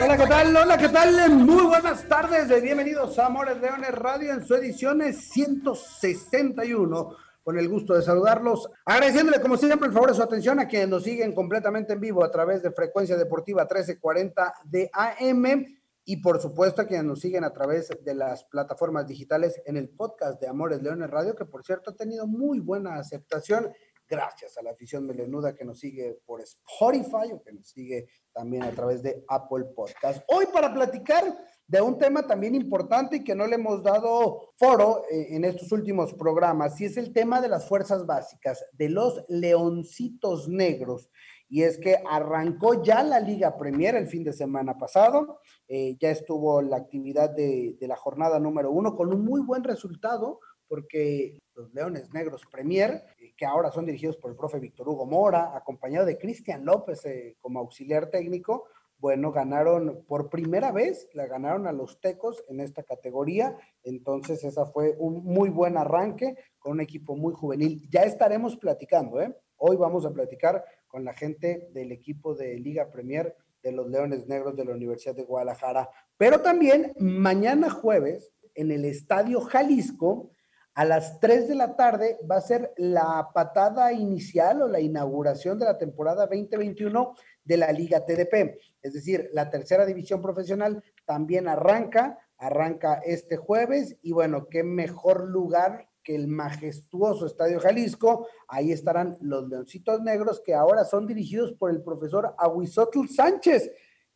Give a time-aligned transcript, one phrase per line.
[0.00, 0.56] Hola, ¿qué tal?
[0.56, 1.30] Hola, ¿qué tal?
[1.30, 2.62] Muy buenas tardes.
[2.62, 7.16] Bienvenidos a Amores Leones Radio en su edición 161.
[7.42, 10.88] Con el gusto de saludarlos, agradeciéndole como siempre el favor de su atención a quienes
[10.88, 15.66] nos siguen completamente en vivo a través de Frecuencia Deportiva 1340 de AM
[16.04, 19.88] y por supuesto a quienes nos siguen a través de las plataformas digitales en el
[19.88, 23.72] podcast de Amores Leones Radio, que por cierto ha tenido muy buena aceptación
[24.08, 28.62] gracias a la afición melenuda que nos sigue por Spotify o que nos sigue también
[28.62, 30.22] a través de Apple Podcast.
[30.28, 31.24] Hoy para platicar
[31.68, 35.70] de un tema también importante y que no le hemos dado foro eh, en estos
[35.70, 41.10] últimos programas, y es el tema de las fuerzas básicas, de los leoncitos negros.
[41.50, 46.10] Y es que arrancó ya la Liga Premier el fin de semana pasado, eh, ya
[46.10, 51.38] estuvo la actividad de, de la jornada número uno con un muy buen resultado, porque
[51.58, 55.56] los Leones Negros Premier, eh, que ahora son dirigidos por el profe Víctor Hugo Mora,
[55.56, 58.66] acompañado de Cristian López eh, como auxiliar técnico,
[59.00, 64.66] bueno, ganaron por primera vez, la ganaron a los Tecos en esta categoría, entonces esa
[64.66, 67.88] fue un muy buen arranque con un equipo muy juvenil.
[67.90, 69.36] Ya estaremos platicando, ¿eh?
[69.56, 74.26] Hoy vamos a platicar con la gente del equipo de Liga Premier de los Leones
[74.26, 80.32] Negros de la Universidad de Guadalajara, pero también mañana jueves en el Estadio Jalisco
[80.78, 85.58] a las 3 de la tarde va a ser la patada inicial o la inauguración
[85.58, 88.56] de la temporada 2021 de la Liga TDP.
[88.80, 95.28] Es decir, la tercera división profesional también arranca, arranca este jueves y bueno, qué mejor
[95.28, 98.28] lugar que el majestuoso Estadio Jalisco.
[98.46, 103.68] Ahí estarán los Leoncitos Negros que ahora son dirigidos por el profesor Aguizotl Sánchez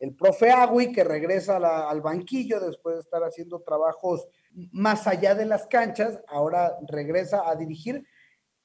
[0.03, 1.55] el profe Agui que regresa
[1.89, 4.27] al banquillo después de estar haciendo trabajos
[4.71, 8.05] más allá de las canchas, ahora regresa a dirigir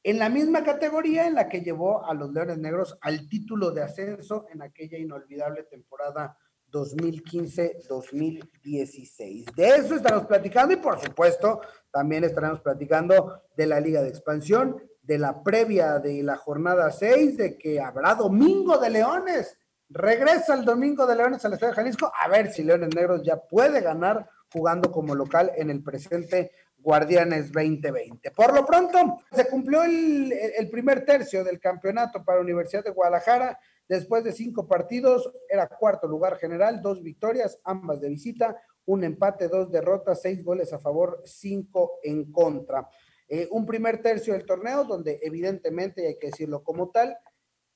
[0.03, 3.83] en la misma categoría en la que llevó a los Leones Negros al título de
[3.83, 6.37] ascenso en aquella inolvidable temporada
[6.71, 9.55] 2015-2016.
[9.55, 11.61] De eso estaremos platicando y por supuesto
[11.91, 17.37] también estaremos platicando de la Liga de Expansión, de la previa de la jornada 6,
[17.37, 19.59] de que habrá Domingo de Leones.
[19.91, 23.81] Regresa el Domingo de Leones al Estadio Jalisco, a ver si Leones Negros ya puede
[23.81, 28.31] ganar jugando como local en el presente Guardianes 2020.
[28.33, 33.59] Por lo pronto, se cumplió el, primer tercio del campeonato para Universidad de Guadalajara.
[33.89, 39.49] Después de cinco partidos, era cuarto lugar general, dos victorias, ambas de visita, un empate,
[39.49, 42.89] dos derrotas, seis goles a favor, cinco en contra.
[43.27, 47.17] Eh, un primer tercio del torneo donde evidentemente, hay que decirlo como tal,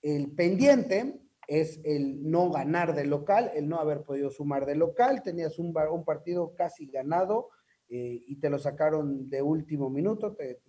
[0.03, 1.19] el pendiente
[1.53, 5.75] es el no ganar de local, el no haber podido sumar de local, tenías un,
[6.03, 7.51] partido casi ganado
[7.91, 10.63] eh, y te lo sacaron de último minuto, te,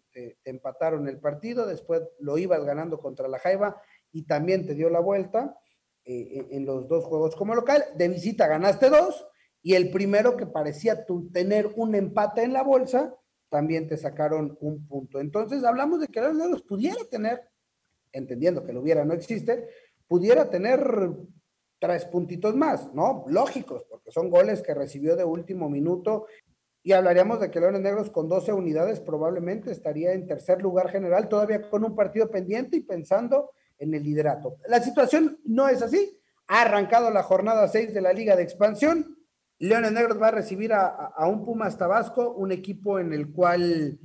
[0.43, 4.99] empataron el partido, después lo ibas ganando contra la Jaiba y también te dio la
[4.99, 5.57] vuelta
[6.03, 9.25] eh, en los dos juegos como local, de visita ganaste dos
[9.61, 13.15] y el primero que parecía tener un empate en la bolsa,
[13.47, 15.21] también te sacaron un punto.
[15.21, 17.39] Entonces hablamos de que los pudiera tener,
[18.11, 19.69] entendiendo que lo hubiera, no existe,
[20.07, 21.11] pudiera tener
[21.79, 23.25] tres puntitos más, ¿no?
[23.27, 26.27] Lógicos, porque son goles que recibió de último minuto.
[26.81, 31.29] Y hablaríamos de que Leones Negros con 12 unidades probablemente estaría en tercer lugar general,
[31.29, 34.57] todavía con un partido pendiente y pensando en el liderato.
[34.67, 36.17] La situación no es así.
[36.47, 39.17] Ha arrancado la jornada 6 de la Liga de Expansión.
[39.59, 43.99] Leones Negros va a recibir a, un Pumas Tabasco, un equipo en el cual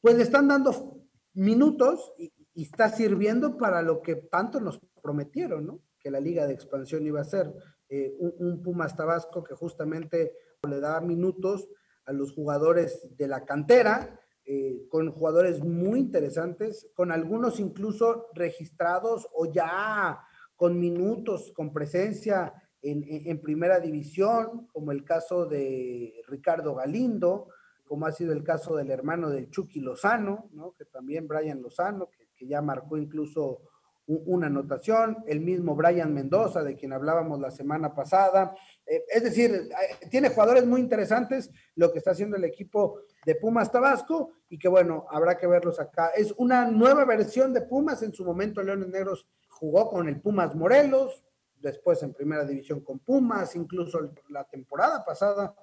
[0.00, 1.00] pues le están dando
[1.32, 5.80] minutos y, y está sirviendo para lo que tanto nos prometieron, ¿no?
[5.98, 7.52] Que la liga de expansión iba a ser
[7.88, 10.32] eh, un, Pumas Tabasco que justamente
[10.68, 11.68] le da minutos
[12.06, 19.28] a los jugadores de la cantera, eh, con jugadores muy interesantes, con algunos incluso registrados
[19.32, 20.20] o ya
[20.56, 27.48] con minutos, con presencia en, primera división, como el caso de Ricardo Galindo,
[27.84, 30.72] como ha sido el caso del hermano de Chucky Lozano, ¿no?
[30.72, 33.62] que también Brian Lozano, que que ya marcó incluso
[34.06, 38.54] una anotación, el mismo Brian Mendoza, de quien hablábamos la semana pasada.
[38.84, 39.68] Eh, es decir,
[40.10, 44.68] tiene jugadores muy interesantes lo que está haciendo el equipo de Pumas Tabasco y que
[44.68, 46.08] bueno, habrá que verlos acá.
[46.08, 50.54] Es una nueva versión de Pumas, en su momento Leones Negros jugó con el Pumas
[50.54, 55.54] Morelos, después en primera división con Pumas, incluso la temporada pasada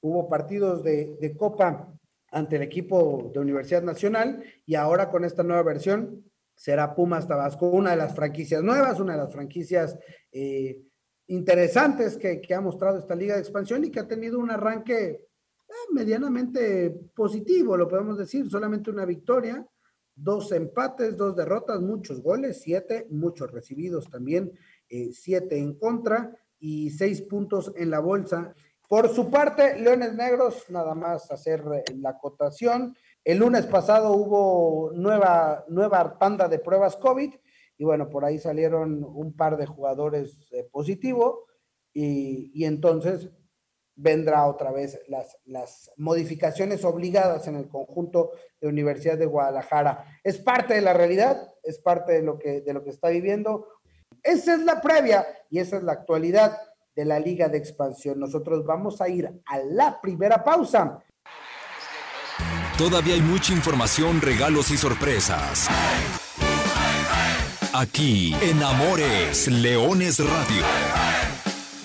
[0.00, 1.92] hubo partidos de, de Copa
[2.30, 6.24] ante el equipo de Universidad Nacional y ahora con esta nueva versión
[6.54, 9.98] será Pumas Tabasco, una de las franquicias nuevas, una de las franquicias
[10.30, 10.82] eh,
[11.28, 15.72] interesantes que, ha mostrado esta liga de expansión y que ha tenido un arranque eh,
[15.92, 19.66] medianamente positivo, lo podemos decir, solamente una victoria,
[20.14, 24.52] dos empates, dos derrotas, muchos goles, siete, muchos recibidos también,
[24.88, 28.54] eh, siete en contra y seis puntos en la bolsa.
[28.90, 32.96] Por su parte, Leones Negros, nada más hacer eh, la acotación.
[33.22, 37.32] El lunes pasado hubo nueva, nueva de pruebas COVID
[37.78, 41.36] y bueno, por ahí salieron un par de jugadores eh, positivos
[41.92, 43.30] y, y, entonces
[43.94, 50.04] vendrá otra vez las, las modificaciones obligadas en el conjunto de Universidad de Guadalajara.
[50.24, 53.68] Es parte de la realidad, es parte de lo que, de lo que está viviendo.
[54.24, 56.58] Esa es la previa y esa es la actualidad
[56.94, 58.18] de la Liga de Expansión.
[58.18, 61.02] Nosotros vamos a ir a la primera pausa.
[62.76, 65.68] Todavía hay mucha información, regalos y sorpresas.
[67.74, 70.62] Aquí en Amores Leones Radio.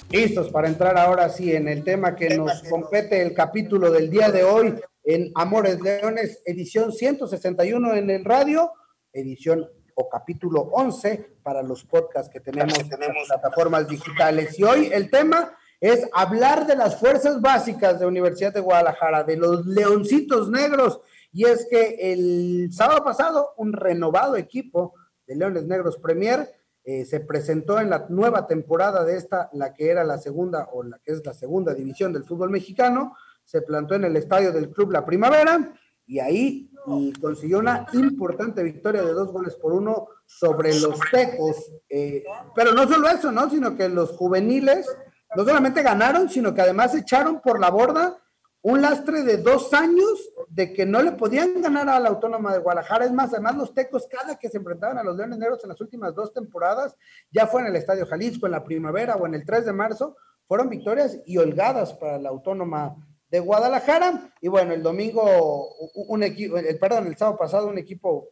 [0.09, 4.31] Listos para entrar ahora sí en el tema que nos compete el capítulo del día
[4.31, 8.71] de hoy en Amores Leones, edición 161 en el radio,
[9.11, 14.57] edición o capítulo 11 para los podcasts que tenemos en las plataformas digitales.
[14.59, 19.37] Y hoy el tema es hablar de las fuerzas básicas de Universidad de Guadalajara, de
[19.37, 21.01] los leoncitos negros.
[21.31, 24.93] Y es que el sábado pasado un renovado equipo
[25.25, 26.49] de Leones Negros Premier
[26.83, 30.83] eh, se presentó en la nueva temporada de esta, la que era la segunda o
[30.83, 34.69] la que es la segunda división del fútbol mexicano, se plantó en el estadio del
[34.69, 35.73] Club La Primavera
[36.05, 41.71] y ahí y consiguió una importante victoria de dos goles por uno sobre los Tecos.
[41.89, 42.23] Eh,
[42.55, 43.49] pero no solo eso, ¿no?
[43.49, 44.87] Sino que los juveniles
[45.35, 48.17] no solamente ganaron, sino que además echaron por la borda
[48.61, 52.59] un lastre de dos años de que no le podían ganar a la Autónoma de
[52.59, 53.05] Guadalajara.
[53.05, 55.81] Es más, además los Tecos, cada que se enfrentaban a los Leones Negros en las
[55.81, 56.95] últimas dos temporadas,
[57.31, 60.15] ya fue en el Estadio Jalisco, en la primavera o en el 3 de marzo,
[60.47, 62.95] fueron victorias y holgadas para la Autónoma
[63.29, 64.33] de Guadalajara.
[64.41, 68.29] Y bueno, el domingo, un equipo, el, perdón, el sábado pasado, un equipo,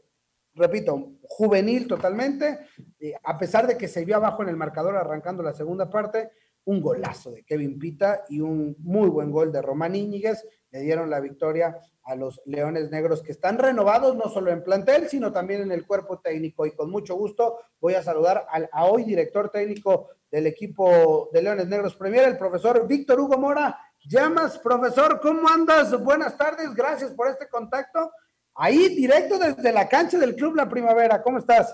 [0.54, 2.60] repito, juvenil totalmente,
[3.00, 6.32] eh, a pesar de que se vio abajo en el marcador arrancando la segunda parte,
[6.66, 11.10] un golazo de Kevin Pita y un muy buen gol de Román Íñiguez le dieron
[11.10, 15.62] la victoria a los Leones Negros que están renovados no solo en plantel, sino también
[15.62, 16.66] en el cuerpo técnico.
[16.66, 21.44] Y con mucho gusto voy a saludar al a hoy director técnico del equipo de
[21.44, 25.98] Leones Negros Premier, el profesor Víctor Hugo Mora, Llamas, profesor, ¿cómo andas?
[26.04, 28.12] Buenas tardes, gracias por este contacto.
[28.54, 31.74] Ahí, directo desde la cancha del Club La Primavera, ¿cómo estás?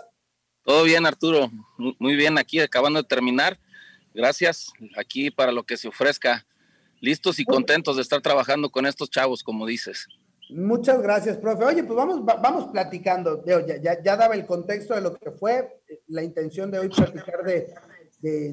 [0.64, 1.50] Todo bien, Arturo.
[1.78, 3.58] Muy bien, aquí acabando de terminar.
[4.14, 6.46] Gracias, aquí para lo que se ofrezca.
[7.02, 10.08] Listos y contentos de estar trabajando con estos chavos, como dices.
[10.52, 11.64] Muchas gracias, profe.
[11.64, 13.44] Oye, pues vamos, vamos platicando.
[13.46, 17.74] Ya, ya, daba el contexto de lo que fue la intención de hoy platicar de,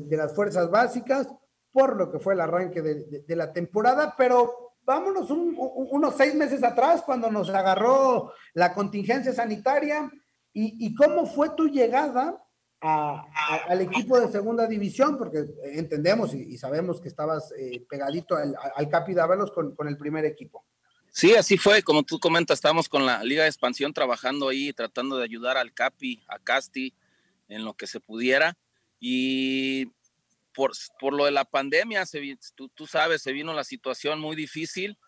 [0.01, 1.29] de las fuerzas básicas
[1.77, 7.03] por lo que fue el arranque de, la temporada, pero vámonos unos seis meses atrás
[7.05, 10.11] cuando nos agarró la contingencia sanitaria
[10.55, 12.43] y, cómo fue tu llegada
[12.81, 18.89] al equipo de segunda división, porque entendemos y, sabemos que estabas eh, pegadito al, al,
[18.89, 20.65] Capi Dávalos con, con el primer equipo.
[21.11, 25.19] Sí, así fue, como tú comentas, estábamos con la Liga de Expansión trabajando ahí, tratando
[25.19, 26.95] de ayudar al Capi, a Casti,
[27.49, 28.57] en lo que se pudiera.
[28.99, 29.93] Y
[30.57, 34.99] por, lo de la pandemia, se, tú, tú, sabes, se vino la situación muy difícil.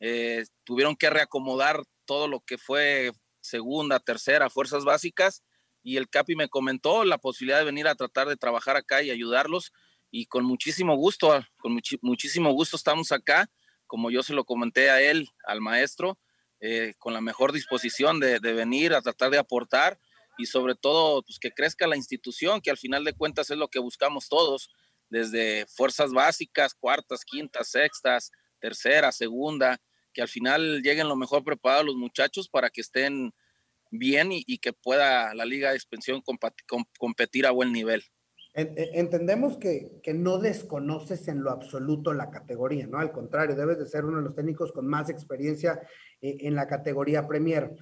[0.00, 5.44] Eh, tuvieron que reacomodar todo lo que fue segunda, tercera, fuerzas básicas.
[5.84, 9.10] Y el Capi me comentó la posibilidad de venir a tratar de trabajar acá y
[9.10, 9.72] ayudarlos.
[10.10, 13.48] Y con muchísimo gusto, con muchísimo gusto estamos acá,
[13.86, 16.18] como yo se lo comenté a él, al maestro,
[16.60, 20.00] eh, con la mejor disposición de, de venir a tratar de aportar
[20.36, 23.68] y sobre todo pues, que crezca la institución, que al final de cuentas es lo
[23.68, 24.70] que buscamos todos,
[25.16, 28.30] desde fuerzas básicas, cuartas, quintas, sextas,
[28.60, 29.78] tercera, segunda,
[30.12, 33.32] que al final lleguen lo mejor preparados los muchachos para que estén
[33.90, 36.22] bien y, que pueda la Liga de Expansión
[36.98, 38.02] competir a buen nivel.
[38.52, 42.98] Entendemos que, que, no desconoces en lo absoluto la categoría, ¿no?
[42.98, 45.80] Al contrario, debes de ser uno de los técnicos con más experiencia
[46.20, 47.74] eh, en la categoría Premier.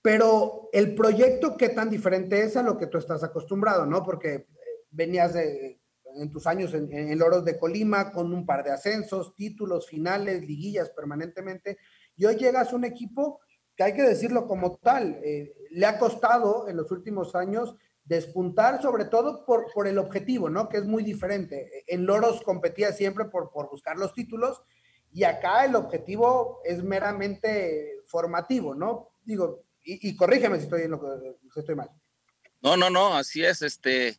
[0.00, 4.02] Pero el proyecto, ¿qué tan diferente es a lo que tú estás acostumbrado, ¿no?
[4.02, 4.46] Porque eh,
[4.90, 5.81] venías de,
[6.16, 10.42] en tus años en, en, Loros de Colima, con un par de ascensos, títulos, finales,
[10.42, 11.78] liguillas permanentemente,
[12.16, 13.40] y hoy llegas a un equipo
[13.76, 18.82] que hay que decirlo como tal, eh, le ha costado en los últimos años despuntar
[18.82, 20.68] sobre todo por, por el objetivo, ¿no?
[20.68, 21.84] Que es muy diferente.
[21.86, 24.62] En Loros competía siempre por, por buscar los títulos
[25.12, 29.10] y acá el objetivo es meramente formativo, ¿no?
[29.24, 31.90] Digo, y, corrígeme si estoy, en lo que, si estoy mal.
[32.60, 34.16] No, no, no, así es, este,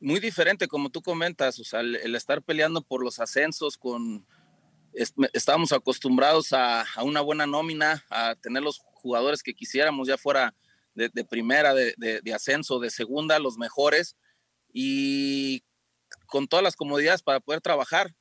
[0.00, 4.26] muy diferente como tú comentas, o sea, el, estar peleando por los ascensos con,
[5.32, 10.54] estábamos acostumbrados a, una buena nómina, a tener los jugadores que quisiéramos, ya fuera
[10.94, 14.16] de, primera, de, de, ascenso, de segunda, los mejores,
[14.72, 15.62] y
[16.26, 18.14] con todas las comodidades para poder trabajar.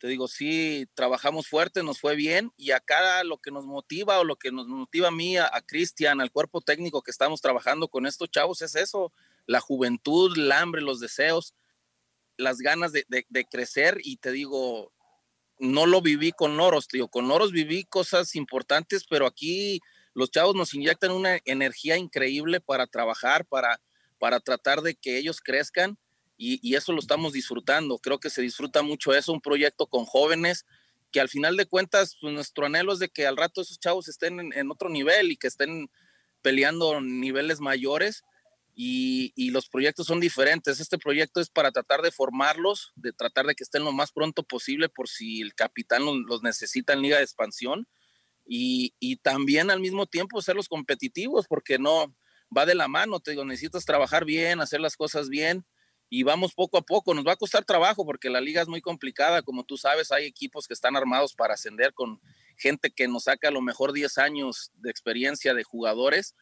[0.00, 4.24] Te digo, sí, trabajamos fuerte, nos fue bien, y acá lo que nos motiva o
[4.24, 7.88] lo que nos motiva a mí, a, a Cristian, al cuerpo técnico que estamos trabajando
[7.88, 9.12] con estos chavos, es eso,
[9.46, 11.54] la juventud, el hambre, los deseos,
[12.36, 13.04] las ganas de,
[13.50, 14.92] crecer y te digo,
[15.58, 19.80] no lo viví con Loros, digo, con Loros viví cosas importantes, pero aquí
[20.14, 23.80] los chavos nos inyectan una energía increíble para trabajar, para,
[24.18, 25.98] para tratar de que ellos crezcan
[26.36, 27.98] y, eso lo estamos disfrutando.
[27.98, 30.66] Creo que se disfruta mucho eso, un proyecto con jóvenes
[31.12, 34.08] que al final de cuentas pues, nuestro anhelo es de que al rato esos chavos
[34.08, 35.88] estén en, en otro nivel y que estén
[36.40, 38.24] peleando niveles mayores
[38.74, 40.80] y, los proyectos son diferentes.
[40.80, 44.42] Este proyecto es para tratar de formarlos, de tratar de que estén lo más pronto
[44.42, 47.86] posible por si el capitán los, necesita en liga de expansión
[48.46, 52.16] y, también al mismo tiempo serlos competitivos porque no
[52.56, 55.64] va de la mano, te necesitas trabajar bien, hacer las cosas bien
[56.08, 57.14] y vamos poco a poco.
[57.14, 60.24] Nos va a costar trabajo porque la liga es muy complicada, como tú sabes, hay
[60.24, 62.20] equipos que están armados para ascender con
[62.56, 66.34] gente que nos saca a lo mejor 10 años de experiencia de jugadores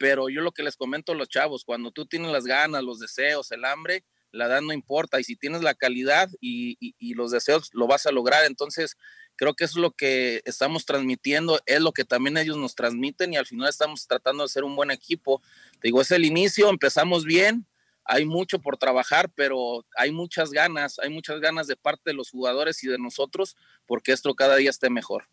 [0.00, 3.00] pero yo lo que les comento a los chavos, cuando tú tienes las ganas, los
[3.00, 4.02] deseos, el hambre,
[4.32, 8.10] la edad no importa, y si tienes la calidad y, los deseos, lo vas a
[8.10, 8.46] lograr.
[8.46, 8.96] Entonces,
[9.36, 13.34] creo que eso es lo que estamos transmitiendo, es lo que también ellos nos transmiten
[13.34, 15.42] y al final estamos tratando de ser un buen equipo.
[15.80, 17.66] Te digo, es el inicio, empezamos bien,
[18.04, 22.30] hay mucho por trabajar, pero hay muchas ganas, hay muchas ganas de parte de los
[22.30, 23.54] jugadores y de nosotros
[23.84, 25.28] porque esto cada día esté mejor.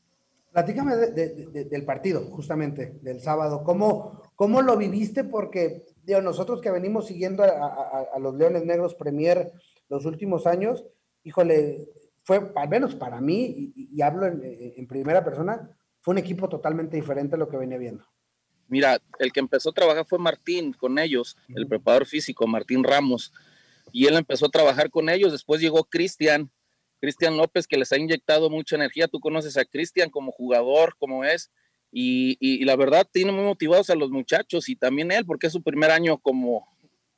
[0.51, 3.63] Platícame del partido, justamente, del sábado.
[3.63, 5.23] ¿Cómo, cómo lo viviste?
[5.23, 9.51] Porque digo, nosotros que venimos siguiendo a, los Leones Negros Premier
[9.89, 10.85] los últimos años,
[11.23, 11.89] híjole,
[12.23, 15.69] fue, al menos para mí, y, hablo en, primera persona,
[16.01, 18.05] fue un equipo totalmente diferente a lo que venía viendo.
[18.67, 23.31] Mira, el que empezó a trabajar fue Martín con ellos, el preparador físico, Martín Ramos,
[23.91, 25.31] y él empezó a trabajar con ellos.
[25.31, 26.51] Después llegó Cristian,
[26.99, 29.07] Cristian López, que les ha inyectado mucha energía.
[29.07, 31.51] Tú conoces a Cristian como jugador, como es,
[31.91, 35.63] y, la verdad tiene muy motivados a los muchachos y también él, porque es su
[35.63, 36.67] primer año como,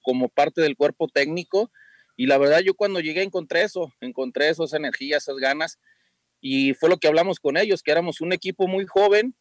[0.02, 1.72] como parte del cuerpo técnico.
[2.16, 5.80] Y la verdad, yo cuando llegué encontré eso, encontré eso, esa energía, esas ganas,
[6.42, 9.36] y fue lo que hablamos con ellos, que éramos un equipo muy joven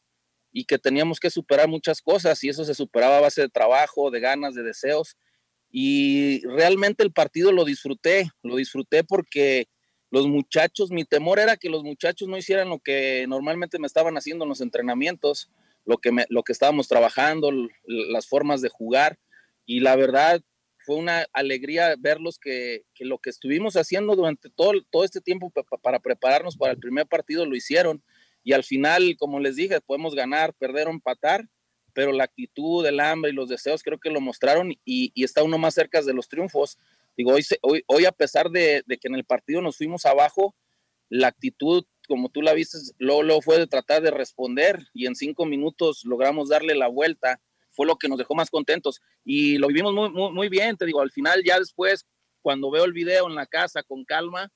[0.53, 4.11] y que teníamos que superar muchas cosas, y eso se superaba a base de trabajo,
[4.11, 5.17] de ganas, de deseos.
[5.71, 9.69] Y realmente el partido lo disfruté, lo disfruté porque
[10.11, 14.17] los muchachos, mi temor era que los muchachos no hicieran lo que normalmente me estaban
[14.17, 15.51] haciendo en los entrenamientos,
[15.85, 17.51] lo que, lo que estábamos trabajando,
[17.85, 19.19] las formas de jugar.
[19.67, 20.43] Y la verdad
[20.79, 25.99] fue una alegría verlos que, lo que estuvimos haciendo durante todo, todo este tiempo para
[25.99, 28.03] prepararnos para el primer partido lo hicieron.
[28.43, 31.47] Y al final, como les dije, podemos ganar, perder o empatar,
[31.93, 35.43] pero la actitud, el hambre y los deseos creo que lo mostraron y, y está
[35.43, 36.79] uno más cerca de los triunfos.
[37.19, 40.55] Digo, hoy, hoy, a pesar de, que en el partido nos fuimos abajo,
[41.09, 45.45] la actitud, como tú la viste, luego, fue de tratar de responder y en cinco
[45.45, 47.41] minutos logramos darle la vuelta.
[47.71, 50.77] Fue lo que nos dejó más contentos y lo vivimos muy, muy, bien.
[50.77, 52.07] Te digo, al final, ya después,
[52.41, 54.53] cuando veo el video en la casa con calma,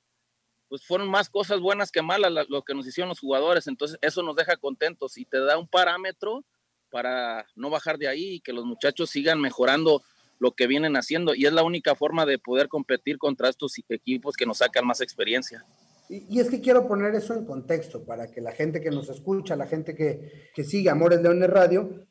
[0.69, 3.67] pues fueron más cosas buenas que malas lo que nos hicieron los jugadores.
[3.67, 6.45] Entonces, eso nos deja contentos y te da un parámetro
[6.91, 10.05] para no bajar de ahí y que los muchachos sigan mejorando
[10.43, 14.35] lo que vienen haciendo y es la única forma de poder competir contra estos equipos
[14.35, 15.65] que nos sacan más experiencia.
[16.09, 19.55] Y, es que quiero poner eso en contexto para que la gente que nos escucha,
[19.55, 22.09] la gente que, que sigue Amores Leones Radio,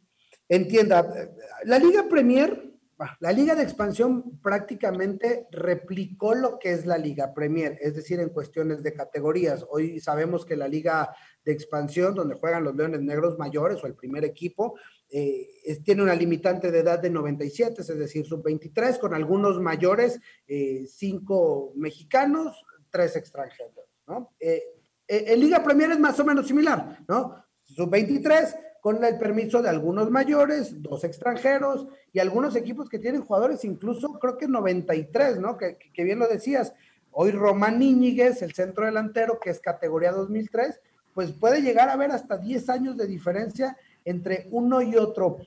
[0.47, 1.29] entienda.
[1.65, 2.70] La Liga Premier,
[3.19, 8.29] la Liga de Expansión prácticamente replicó lo que es la Liga Premier, es decir, en
[8.29, 9.65] cuestiones de categorías.
[9.69, 13.95] Hoy sabemos que la Liga de Expansión, donde juegan los Leones Negros mayores o el
[13.95, 14.75] primer equipo,
[15.09, 20.85] eh, tiene una limitante de edad de 97, es decir, sub-23, con algunos mayores, eh,
[20.87, 24.33] cinco mexicanos, tres extranjeros, ¿no?
[24.39, 24.63] Eh,
[25.07, 27.35] en Liga Premier es más o menos similar, ¿no?
[27.63, 33.63] Sub-23, con el permiso de algunos mayores, dos extranjeros y algunos equipos que tienen jugadores,
[33.63, 35.57] incluso creo que 93, ¿no?
[35.57, 36.73] Que, que bien lo decías.
[37.11, 40.79] Hoy Román Íñiguez, el centro delantero, que es categoría 2003,
[41.13, 45.37] pues puede llegar a ver hasta 10 años de diferencia entre uno y otro.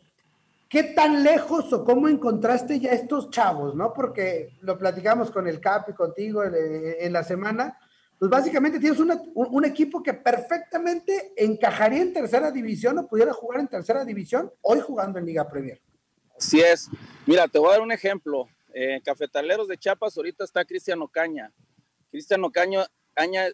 [0.69, 3.93] ¿Qué tan lejos o cómo encontraste ya estos chavos, no?
[3.93, 7.79] Porque lo platicamos con el Cap y contigo en, la semana,
[8.25, 13.69] pues básicamente tienes un, equipo que perfectamente encajaría en tercera división o pudiera jugar en
[13.69, 15.79] tercera división, hoy jugando en Liga Premier.
[16.35, 16.89] Así es.
[17.27, 18.49] Mira, te voy a dar un ejemplo.
[19.05, 21.53] Cafetaleros de Chiapas ahorita está Cristian Ocaña.
[22.11, 22.87] Cristian Ocaña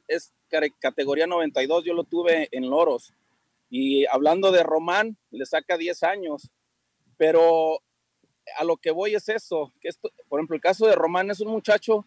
[0.07, 0.33] es
[0.79, 3.13] categoría 92, yo lo tuve en Loros.
[3.71, 6.49] Y hablando de Román, le saca 10 años.
[7.17, 7.81] Pero
[8.57, 9.91] a lo que voy es eso, que
[10.29, 12.07] por ejemplo, el caso de Román es un muchacho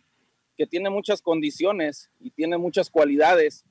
[0.57, 3.65] que tiene muchas condiciones y tiene muchas cualidades.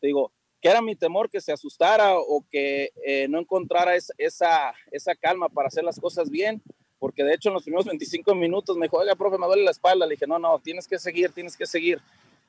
[0.00, 5.14] Digo, que era mi temor que se asustara o que eh, no encontrara esa, esa
[5.14, 6.62] calma para hacer las cosas bien,
[6.98, 9.72] porque de hecho en los primeros 25 minutos me dijo, oiga, profe, me duele la
[9.72, 10.06] espalda.
[10.06, 12.00] Le dije, no, no, tienes que seguir, tienes que seguir.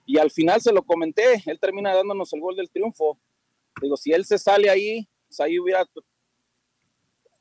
[0.06, 3.20] Y al final se lo comenté, él termina dándonos el gol del triunfo.
[3.82, 5.86] Digo, si él se sale ahí, pues ahí hubiera,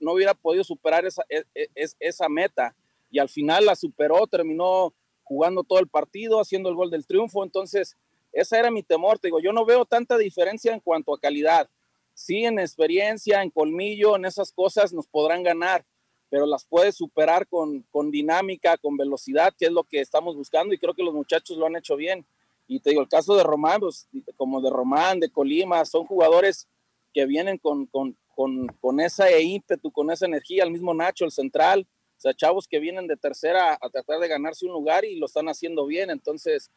[0.00, 1.68] no hubiera podido superar esa, e, e,
[2.00, 2.74] esa meta.
[3.10, 4.92] Y al final la superó, terminó
[5.24, 7.42] jugando todo el partido, haciendo el gol del triunfo.
[7.42, 7.96] Entonces,
[8.32, 9.18] esa era mi temor.
[9.18, 11.68] Te digo, yo no veo tanta diferencia en cuanto a calidad.
[12.14, 15.84] Sí, en experiencia, en colmillo, en esas cosas nos podrán ganar,
[16.30, 20.72] pero las puedes superar con, con dinámica, con velocidad, que es lo que estamos buscando
[20.72, 22.24] y creo que los muchachos lo han hecho bien.
[22.68, 26.68] Y te digo, el caso de Román, pues, como de Román, de Colima, son jugadores
[27.12, 31.30] que vienen con, con, con, con ese ímpetu, con esa energía, el mismo Nacho, el
[31.30, 35.16] central, o sea, chavos que vienen de tercera a tratar de ganarse un lugar y
[35.16, 36.10] lo están haciendo bien.
[36.10, 36.70] Entonces,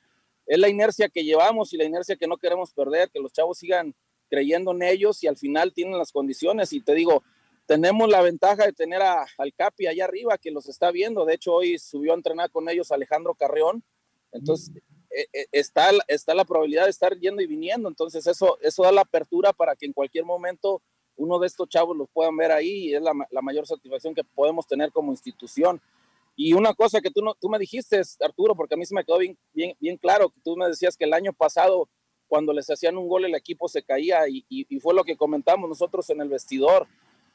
[0.45, 3.57] es la inercia que llevamos y la inercia que no queremos perder, que los chavos
[3.57, 3.95] sigan
[4.29, 6.73] creyendo en ellos y al final tienen las condiciones.
[6.73, 7.23] Y te digo,
[7.65, 11.25] tenemos la ventaja de tener a, al Capi allá arriba que los está viendo.
[11.25, 13.83] De hecho, hoy subió a entrenar con ellos Alejandro Carreón.
[14.31, 14.71] Entonces,
[15.09, 17.89] eh, eh, está, está la probabilidad de estar yendo y viniendo.
[17.89, 20.81] Entonces, eso, eso da la apertura para que en cualquier momento
[21.17, 24.65] uno de estos chavos los puedan ver ahí y es la, mayor satisfacción que podemos
[24.65, 25.81] tener como institución.
[26.35, 29.03] Y una cosa que tú, no, tú me dijiste, Arturo, porque a mí se me
[29.03, 31.89] quedó bien, bien, bien claro, que tú me decías que el año pasado,
[32.27, 35.67] cuando les hacían un gol, el equipo se caía y, y, fue lo que comentamos
[35.67, 36.87] nosotros en el vestidor,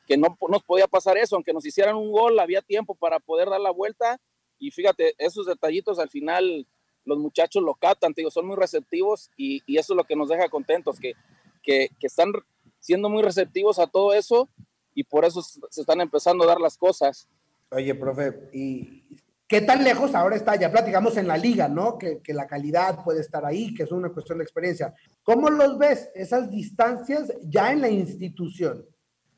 [0.06, 3.50] que no nos podía pasar eso, aunque nos hicieran un gol, había tiempo para poder
[3.50, 4.20] dar la vuelta
[4.59, 6.68] y fíjate, esos detallitos al final
[7.04, 10.28] los muchachos lo captan, digo, son muy receptivos y, y, eso es lo que nos
[10.28, 11.14] deja contentos, que,
[11.64, 12.33] que, que están
[12.83, 14.51] siendo muy receptivos a todo eso
[14.95, 17.29] y por eso se están empezando a dar las cosas.
[17.71, 19.05] Oye, profe, ¿y
[19.47, 20.57] qué tan lejos ahora está?
[20.57, 21.97] Ya platicamos en la liga, ¿no?
[21.97, 24.92] Que, que, la calidad puede estar ahí, que es una cuestión de experiencia.
[25.23, 28.85] ¿Cómo los ves esas distancias ya en la institución?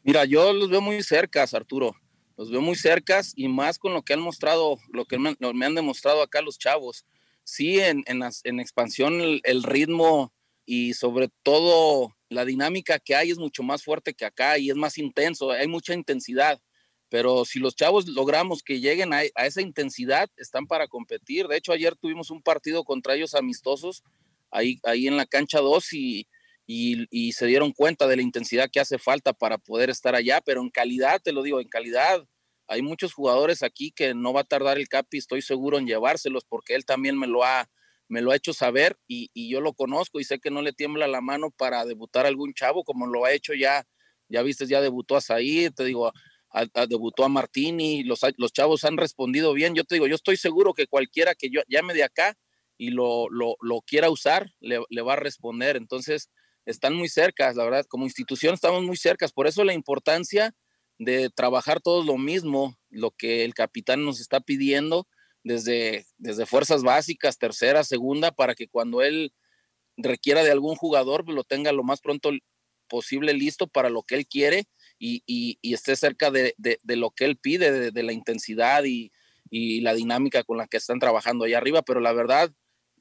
[0.02, 1.94] Mira, yo los veo muy cercas, Arturo.
[2.36, 5.66] Los veo muy cercas y más con lo que han mostrado, lo que me, me
[5.66, 7.06] han demostrado acá los chavos.
[7.44, 10.32] Sí, en, en, en expansión el, el ritmo
[10.66, 14.76] y sobre todo la dinámica que hay es mucho más fuerte que acá y es
[14.76, 16.60] más intenso, hay mucha intensidad.
[17.08, 21.46] Pero si los chavos logramos que lleguen a, esa intensidad, están para competir.
[21.46, 24.02] De hecho, ayer tuvimos un partido contra ellos amistosos
[24.50, 26.26] ahí, ahí en la cancha 2 y,
[26.66, 30.40] y, se dieron cuenta de la intensidad que hace falta para poder estar allá.
[30.40, 32.26] Pero en calidad, te lo digo, en calidad,
[32.66, 36.44] hay muchos jugadores aquí que no va a tardar el Capi, estoy seguro en llevárselos
[36.44, 37.68] porque él también me lo ha,
[38.08, 41.06] me lo ha hecho saber y, yo lo conozco y sé que no le tiembla
[41.06, 43.84] la mano para debutar algún chavo como lo ha hecho ya,
[44.28, 46.12] ya viste, ya debutó a Said, te digo,
[46.50, 50.36] a, debutó a Martini, los, los chavos han respondido bien, yo te digo, yo estoy
[50.36, 52.36] seguro que cualquiera que yo llame de acá
[52.78, 56.30] y lo, lo, lo quiera usar, le, le, va a responder, entonces
[56.66, 60.54] están muy cercas, la verdad, como institución estamos muy cercas, por eso la importancia
[60.98, 65.08] de trabajar todos lo mismo, lo que el capitán nos está pidiendo,
[65.44, 69.32] desde, desde fuerzas básicas, tercera, segunda, para que cuando él
[69.96, 72.30] requiera de algún jugador, pues, lo tenga lo más pronto
[72.88, 74.64] posible listo para lo que él quiere
[74.98, 79.12] y, y, esté cerca de, de, lo que él pide, de, la intensidad y,
[79.50, 81.82] y, la dinámica con la que están trabajando allá arriba.
[81.82, 82.50] Pero la verdad,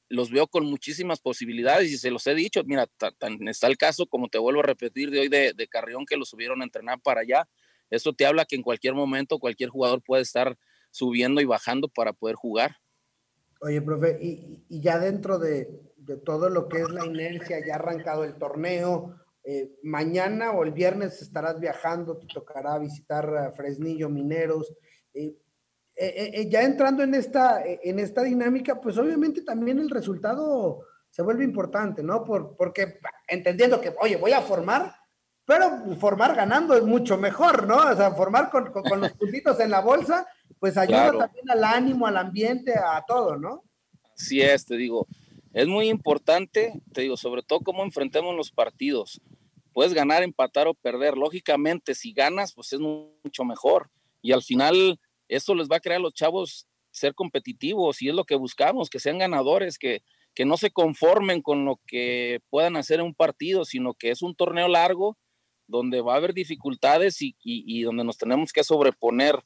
[0.09, 2.63] los veo con muchísimas posibilidades y se los he dicho.
[2.65, 6.05] Mira, tan, está el caso, como te vuelvo a repetir, de hoy de, de Carrión
[6.05, 7.47] que lo subieron a entrenar para allá.
[7.89, 10.57] Eso te habla que en cualquier momento cualquier jugador puede estar
[10.93, 12.77] subiendo y bajando para poder jugar.
[13.61, 15.81] Oye, profe, y, ya dentro de,
[16.23, 21.21] todo lo que es la inercia, ya arrancado el torneo, eh, mañana o el viernes
[21.21, 24.73] estarás viajando, te tocará visitar Fresnillo Mineros.
[25.13, 25.35] Eh,
[25.95, 31.43] eh, ya entrando en esta, en esta dinámica, pues obviamente también el resultado se vuelve
[31.43, 32.23] importante, ¿no?
[32.23, 34.93] Por, porque entendiendo que, oye, voy a formar,
[35.45, 37.77] pero formar ganando es mucho mejor, ¿no?
[37.77, 40.27] O sea, formar con, con los puntitos en la bolsa
[40.63, 43.65] pues ayuda también al ánimo, al ambiente, a todo, ¿no?
[44.15, 45.07] Sí es, te digo,
[45.51, 49.19] es muy importante, te digo, sobre todo cómo enfrentemos los partidos.
[49.73, 51.17] Puedes ganar, empatar o perder.
[51.17, 53.91] Lógicamente, si ganas, pues es mucho mejor.
[54.21, 58.15] Y al final, eso les va a crear a los chavos ser competitivos y es
[58.15, 60.01] lo que buscamos, que sean ganadores, que,
[60.33, 64.21] que no se conformen con lo que puedan hacer en un partido, sino que es
[64.21, 65.17] un torneo largo
[65.67, 69.43] donde va a haber dificultades y, donde nos tenemos que sobreponer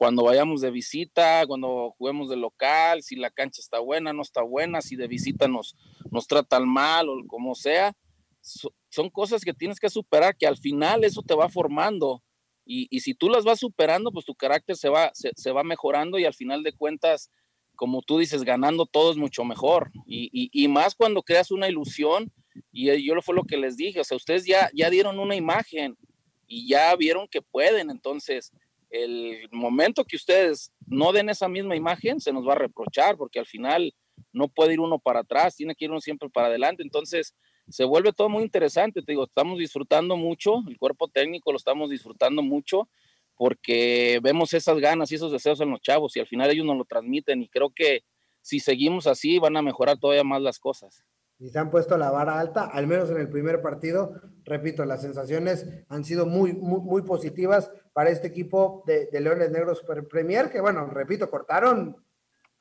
[0.00, 4.40] cuando vayamos de visita, cuando juguemos de local, si la cancha está buena, no está
[4.40, 5.76] buena, si de visita nos,
[6.10, 7.94] nos tratan mal o como sea.
[8.40, 12.22] son cosas que tienes que superar, que al final eso te va formando.
[12.64, 16.24] Y, si tú las vas superando, pues tu carácter se va, se va mejorando y
[16.24, 17.30] al final de cuentas
[17.76, 19.90] como tú dices, ganando todo es mucho mejor.
[20.06, 22.32] Y, más cuando creas una ilusión,
[22.72, 25.36] y yo lo fue lo que les dije, o sea, ustedes ya, ya dieron una
[25.36, 25.98] imagen
[26.46, 28.52] y ya vieron que pueden, entonces
[28.90, 33.38] el momento que ustedes no den esa misma imagen, se nos va a reprochar, porque
[33.38, 33.94] al final
[34.32, 37.34] no puede ir uno para atrás, tiene que ir uno siempre para adelante, entonces
[37.68, 41.90] se vuelve todo muy interesante, te digo, estamos disfrutando mucho, el cuerpo técnico lo estamos
[41.90, 42.88] disfrutando mucho,
[43.36, 46.76] porque vemos esas ganas y esos deseos en los chavos y al final ellos nos
[46.76, 48.04] lo transmiten y creo que
[48.42, 51.04] si seguimos así van a mejorar todavía más las cosas.
[51.40, 54.20] Y se han puesto la vara alta, al menos en el primer partido.
[54.44, 59.82] Repito, las sensaciones han sido muy, muy, muy positivas para este equipo de, Leones Negros
[60.08, 61.96] Premier, que bueno, repito, cortaron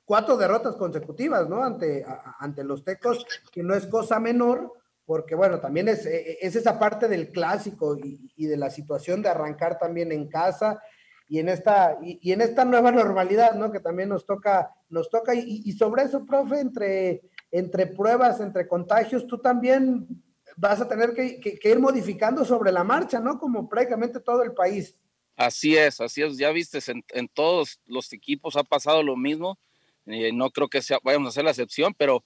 [0.06, 1.64] cuatro derrotas consecutivas, ¿no?
[1.64, 2.06] Ante,
[2.40, 4.74] ante los Tecos, que no es cosa menor,
[5.06, 9.22] porque bueno, también es, e, e, es esa parte del clásico y, de la situación
[9.22, 10.82] de arrancar también en casa
[11.28, 13.72] y en esta, y, en esta nueva normalidad, ¿no?
[13.72, 19.26] Que también nos toca, nos toca, y, sobre eso, profe, entre, entre pruebas, entre contagios,
[19.28, 20.08] tú también
[20.56, 23.40] vas a tener que, ir modificando sobre la marcha, ¿no?
[23.40, 24.96] Como prácticamente todo el país.
[25.36, 29.58] Así es, así es, ya viste, en, todos los equipos ha pasado lo mismo,
[30.06, 32.26] eh, no creo que sea, vayamos a hacer la excepción, pero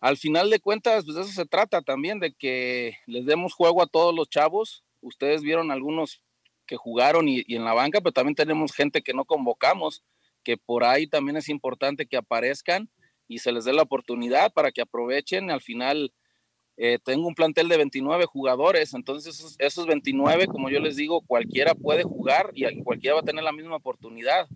[0.00, 3.86] al final de cuentas, pues eso se trata también, de que les demos juego a
[3.86, 4.84] todos los chavos.
[5.00, 6.22] Ustedes vieron algunos
[6.66, 10.02] que jugaron y, en la banca, pero también tenemos gente que no convocamos,
[10.42, 12.90] que por ahí también es importante que aparezcan
[13.28, 15.50] y se les dé la oportunidad para que aprovechen.
[15.50, 16.12] Al final,
[16.76, 21.22] eh, tengo un plantel de 29 jugadores, entonces esos, esos, 29, como yo les digo,
[21.22, 24.46] cualquiera puede jugar y cualquiera va a tener la misma oportunidad.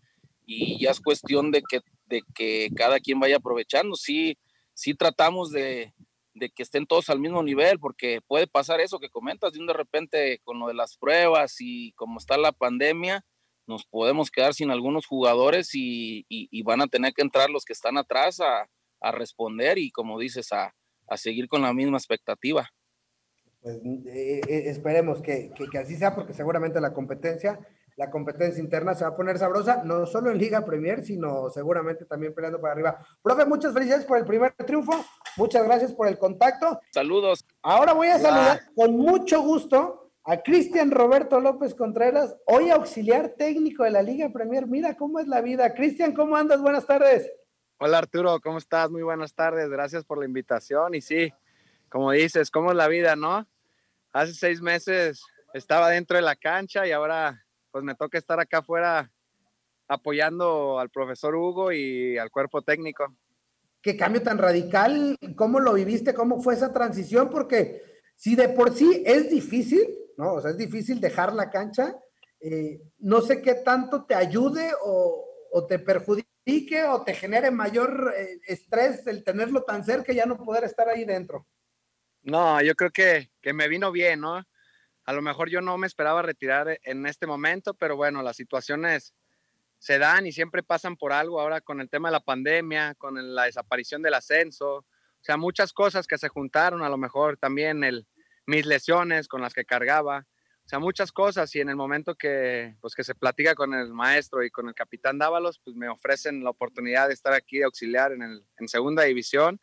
[0.47, 3.95] Y ya es cuestión de que, de que cada quien vaya aprovechando.
[3.95, 4.37] Sí,
[4.75, 5.93] sí tratamos de,
[6.55, 9.75] que estén todos al mismo nivel, porque puede pasar eso que comentas, de un de
[9.75, 13.25] repente con lo de las pruebas y como está la pandemia,
[13.71, 16.27] nos podemos quedar sin algunos jugadores y,
[16.65, 18.69] van a tener que entrar los que están atrás a,
[19.13, 20.75] responder y como dices, a,
[21.17, 22.69] seguir con la misma expectativa.
[23.63, 27.59] Pues eh, eh, esperemos que, que, así sea, porque seguramente la competencia
[27.97, 32.07] la competencia interna se va a poner sabrosa, no solo en Liga Premier, sino seguramente
[32.07, 33.07] también peleando para arriba.
[33.21, 35.05] Profe, muchas felicidades por el primer triunfo,
[35.37, 36.81] muchas gracias por el contacto.
[36.93, 37.45] Saludos.
[37.61, 43.83] Ahora voy a saludar con mucho gusto a Cristian Roberto López Contreras, hoy auxiliar técnico
[43.83, 44.65] de la Liga Premier.
[44.69, 45.75] Mira cómo es la vida.
[45.75, 46.63] Cristian, ¿cómo andas?
[46.63, 47.29] Buenas tardes.
[47.79, 48.93] Hola Arturo, ¿cómo estás?
[48.93, 50.95] Muy buenas tardes, gracias por la invitación.
[50.95, 51.33] Y sí,
[51.89, 53.49] como dices, ¿cómo es la vida, no?
[54.13, 55.21] Hace seis meses
[55.53, 59.11] estaba dentro de la cancha y ahora pues me toca estar acá afuera
[59.89, 63.13] apoyando al profesor Hugo y al cuerpo técnico.
[63.83, 66.15] Qué cambio tan radical, ¿cómo lo viviste?
[66.15, 67.31] ¿Cómo fue esa transición?
[67.31, 67.90] Porque
[68.21, 69.81] si de por sí es difícil,
[70.19, 70.35] ¿no?
[70.35, 71.97] O sea, es difícil dejar la cancha,
[72.39, 75.27] eh, no sé qué tanto te ayude o,
[75.67, 80.37] te perjudique o te genere mayor eh, estrés el tenerlo tan cerca y ya no
[80.37, 81.47] poder estar ahí dentro.
[82.21, 84.45] No, yo creo que, que me vino bien, ¿no?
[85.07, 89.15] A lo mejor yo no me esperaba retirar en este momento, pero bueno, las situaciones
[89.79, 91.41] se dan y siempre pasan por algo.
[91.41, 94.85] Ahora con el tema de la pandemia, con la desaparición del ascenso,
[95.21, 98.07] o sea, muchas cosas que se juntaron, a lo mejor también el,
[98.47, 100.27] mis lesiones con las que cargaba,
[100.65, 103.93] o sea, muchas cosas y en el momento que, pues, que se platica con el
[103.93, 107.65] maestro y con el capitán Dávalos, pues me ofrecen la oportunidad de estar aquí de
[107.65, 109.61] auxiliar en, el, en segunda división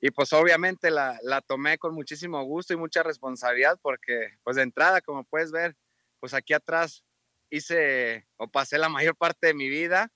[0.00, 4.62] y pues obviamente la, la, tomé con muchísimo gusto y mucha responsabilidad porque pues de
[4.62, 5.76] entrada, como puedes ver,
[6.20, 7.04] pues aquí atrás
[7.48, 10.12] hice o pasé la mayor parte de mi vida.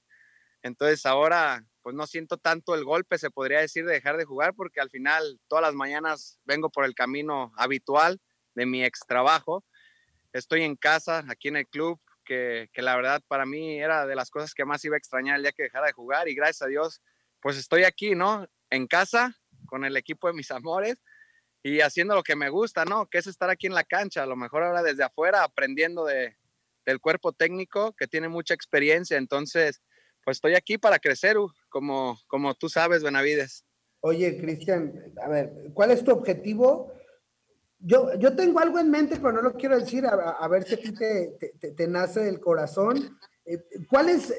[0.63, 4.53] Entonces ahora pues no siento tanto el golpe, se podría decir, de dejar de jugar
[4.53, 8.21] porque al final todas las mañanas vengo por el camino habitual
[8.55, 9.65] de mi ex trabajo.
[10.35, 14.29] Estoy en casa, aquí en el club, que, la verdad para mí era de las
[14.29, 16.67] cosas que más iba a extrañar el día que dejara de jugar y gracias a
[16.67, 17.01] Dios
[17.41, 18.47] pues estoy aquí, ¿no?
[18.69, 21.03] En casa, con el equipo de mis amores
[21.63, 23.07] y haciendo lo que me gusta, ¿no?
[23.07, 26.37] Que es estar aquí en la cancha, a lo mejor ahora desde afuera aprendiendo de,
[26.85, 29.81] del cuerpo técnico que tiene mucha experiencia, entonces
[30.29, 31.39] pues estoy aquí para crecer,
[31.71, 33.65] como, como tú sabes, Benavides.
[34.01, 34.93] Oye, Cristian,
[35.25, 36.93] a ver, ¿cuál es tu objetivo?
[37.79, 40.77] Yo, yo tengo algo en mente, pero no lo quiero decir, a, ver si a
[40.77, 43.19] ti te, nace del corazón.
[43.47, 44.35] Eh, ¿Cuál es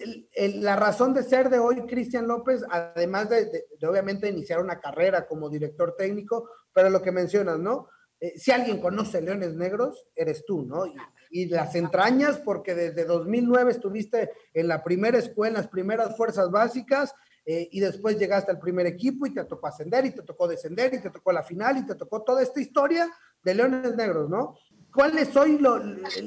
[0.57, 5.49] la razón de ser de hoy, Cristian López, además de, obviamente iniciar una carrera como
[5.49, 7.89] director técnico, pero lo que mencionas, ¿no?
[8.19, 10.83] Eh, si alguien conoce Leones Negros, eres tú, ¿no?
[11.31, 16.49] Y, las entrañas, porque desde 2009 estuviste en la primera escuela, en las primeras fuerzas
[16.49, 17.13] básicas,
[17.45, 20.93] eh, y después llegaste al primer equipo y te tocó ascender y te tocó descender
[20.93, 23.11] y te tocó la final y te tocó toda esta historia
[23.43, 24.57] de Leones Negros, ¿no?
[24.93, 25.59] ¿Cuál es hoy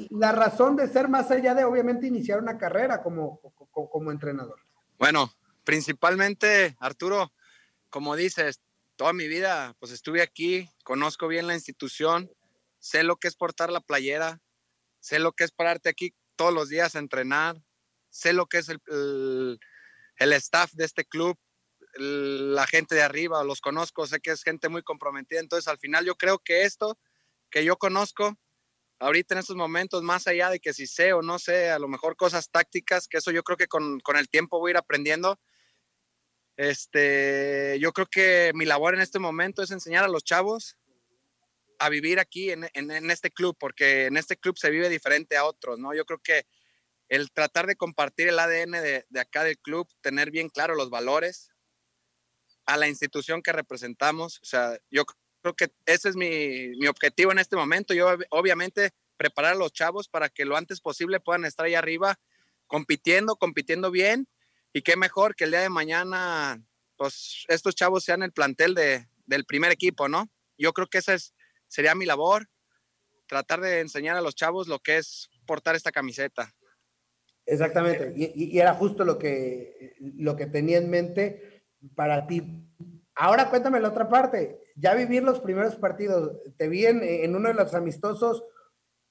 [0.09, 3.39] la razón de ser más allá de obviamente iniciar una carrera como,
[3.71, 4.59] como, entrenador?
[4.97, 5.31] Bueno,
[5.63, 7.31] principalmente, Arturo,
[7.89, 8.61] como dices,
[9.03, 12.31] toda mi vida pues estuve aquí, conozco bien la institución,
[12.79, 14.41] sé lo que es portar la playera,
[15.01, 17.61] sé lo que es pararte aquí todos los días a entrenar,
[18.09, 19.59] sé lo que es el,
[20.15, 21.37] el, staff de este club,
[21.97, 26.05] la gente de arriba, los conozco, sé que es gente muy comprometida, entonces al final
[26.05, 26.97] yo creo que esto
[27.49, 28.39] que yo conozco
[28.99, 31.89] ahorita en estos momentos, más allá de que si sé o no sé, a lo
[31.89, 35.41] mejor cosas tácticas, que eso yo creo que con, el tiempo voy a ir aprendiendo.
[36.55, 40.77] Este, yo creo que mi labor en este momento es enseñar a los chavos
[41.79, 42.63] a vivir aquí en,
[43.11, 45.93] este club, porque en este club se vive diferente a otros, ¿no?
[45.93, 46.45] Yo creo que
[47.09, 50.89] el tratar de compartir el ADN de, de acá del club, tener bien claro los
[50.89, 51.51] valores
[52.65, 55.03] a la institución que representamos, o sea, yo
[55.43, 57.93] creo que ese es mi, mi objetivo en este momento.
[57.93, 62.19] Yo obviamente preparar a los chavos para que lo antes posible puedan estar ahí arriba
[62.65, 64.27] compitiendo, compitiendo bien.
[64.73, 66.61] Y qué mejor que el día de mañana,
[66.97, 70.29] pues estos chavos sean el plantel de, del primer equipo, ¿no?
[70.57, 71.33] Yo creo que esa es,
[71.67, 72.49] sería mi labor,
[73.27, 76.53] tratar de enseñar a los chavos lo que es portar esta camiseta.
[77.45, 82.67] Exactamente, y, era justo lo que, lo que tenía en mente para ti.
[83.15, 87.53] Ahora cuéntame la otra parte ya vivir los primeros partidos, te vi en, uno de
[87.53, 88.43] los amistosos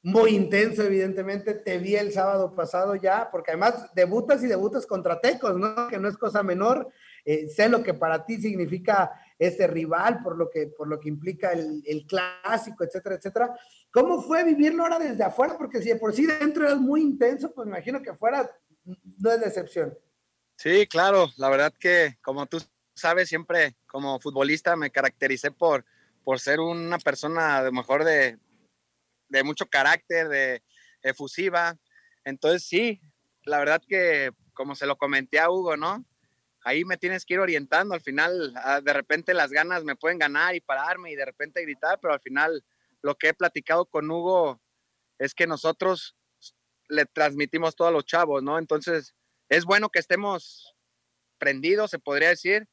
[0.04, 5.20] muy intenso, evidentemente, te vi el sábado pasado ya, porque además debutas y debutas contra
[5.20, 5.86] Tecos, ¿no?
[5.86, 6.90] Que no es cosa menor.
[7.24, 11.08] Eh, sé lo que para ti significa ese rival, por lo que, por lo que
[11.08, 13.56] implica el, clásico, etcétera, etcétera.
[13.92, 15.56] ¿Cómo fue vivirlo ahora desde afuera?
[15.56, 18.50] Porque si de por sí dentro eras muy intenso, pues imagino que fuera
[18.84, 19.96] no es decepción.
[20.56, 22.58] Sí, claro, la verdad que como tú
[22.94, 25.84] sabes, siempre como futbolista me caractericé por,
[26.24, 28.38] por ser una persona de mejor de,
[29.32, 30.62] de mucho carácter, de
[31.02, 31.76] efusiva.
[32.24, 33.00] Entonces sí,
[33.44, 36.04] la verdad que como se lo comenté a Hugo, ¿no?
[36.64, 37.94] Ahí me tienes que ir orientando.
[37.94, 41.62] Al final, ah, de repente las ganas me pueden ganar y pararme y de repente
[41.62, 42.64] gritar, pero al final
[43.00, 44.60] lo que he platicado con Hugo
[45.18, 46.14] es que nosotros
[46.88, 48.58] le transmitimos todo a los chavos, ¿no?
[48.58, 49.14] Entonces,
[49.48, 50.76] es bueno que estemos
[51.38, 52.68] prendidos, se podría decir,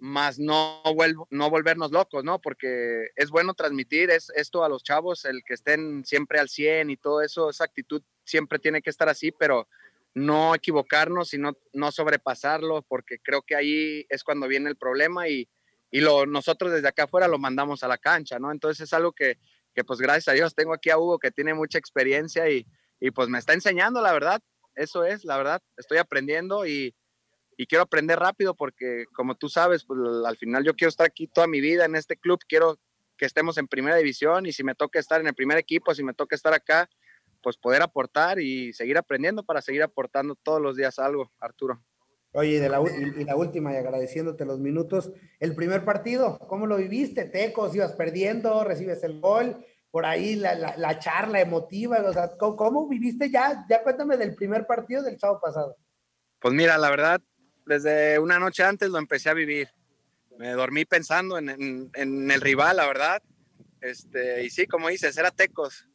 [0.00, 2.40] más no, vuelvo, no volvernos locos, ¿no?
[2.40, 6.90] Porque es bueno transmitir es, esto a los chavos, el que estén siempre al 100
[6.90, 9.68] y todo eso, esa actitud siempre tiene que estar así, pero
[10.14, 15.28] no equivocarnos y no, no sobrepasarlo, porque creo que ahí es cuando viene el problema
[15.28, 15.48] y,
[15.90, 18.52] y lo, nosotros desde acá afuera lo mandamos a la cancha, ¿no?
[18.52, 19.38] Entonces es algo que,
[19.74, 22.66] que pues gracias a Dios tengo aquí a Hugo que tiene mucha experiencia y,
[23.00, 24.42] y pues me está enseñando, la verdad,
[24.74, 26.94] eso es, la verdad, estoy aprendiendo y,
[27.56, 31.26] y quiero aprender rápido porque como tú sabes, pues al final yo quiero estar aquí
[31.26, 32.78] toda mi vida en este club, quiero
[33.16, 36.02] que estemos en primera división y si me toca estar en el primer equipo, si
[36.02, 36.88] me toca estar acá,
[37.42, 41.82] pues poder aportar y seguir aprendiendo para seguir aportando todos los días algo, Arturo.
[42.34, 46.78] Oye, de la, y, la última, y agradeciéndote los minutos, el primer partido, ¿cómo lo
[46.78, 47.26] viviste?
[47.26, 52.56] Tecos, ibas perdiendo, recibes el gol, por ahí la, la, charla emotiva, o sea, ¿cómo,
[52.56, 53.66] ¿cómo, viviste ya?
[53.68, 55.76] Ya cuéntame del primer partido del sábado pasado.
[56.40, 57.20] Pues mira, la verdad,
[57.66, 59.68] desde una noche antes lo empecé a vivir.
[60.38, 63.22] Me dormí pensando en, el rival, la verdad.
[63.80, 65.88] Este, y sí, como dices, era Tecos.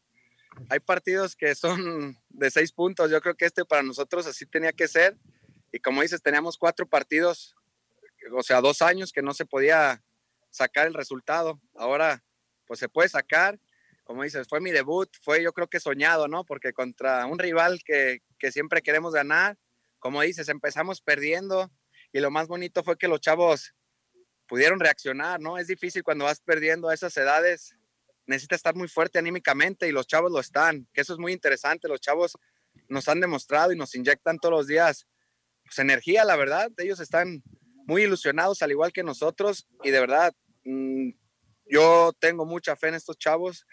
[0.70, 3.12] Hay partidos que son de seis puntos.
[3.12, 5.18] Yo creo que este para nosotros así tenía que ser.
[5.72, 7.56] Y como dices, teníamos cuatro partidos,
[8.34, 10.04] o sea, dos años que no se podía
[10.50, 11.62] sacar el resultado.
[11.76, 12.24] Ahora,
[12.66, 13.60] pues se puede sacar.
[14.04, 16.46] Como dices, fue mi debut, fue yo creo que soñado, ¿no?
[16.46, 19.58] Porque contra un rival que, que siempre queremos ganar,
[20.00, 21.72] como dices, empezamos perdiendo
[22.12, 23.74] y lo más bonito fue que los chavos
[24.48, 25.58] pudieron reaccionar, ¿no?
[25.58, 27.76] Es difícil cuando vas perdiendo a esas edades,
[28.26, 31.88] necesitas estar muy fuerte anímicamente y los chavos lo están, que eso es muy interesante,
[31.88, 32.38] los chavos
[32.88, 35.08] nos han demostrado y nos inyectan todos los días
[35.66, 37.44] pues, energía, la verdad, ellos están
[37.86, 40.34] muy ilusionados al igual que nosotros y de verdad
[40.66, 41.12] mm,
[41.66, 43.66] yo tengo mucha fe en estos chavos,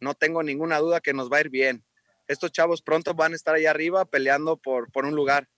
[0.00, 1.84] no tengo ninguna duda que nos va a ir bien.
[2.28, 5.48] Estos chavos pronto van a estar ahí arriba peleando por, por un lugar.